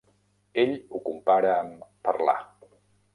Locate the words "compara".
1.09-1.51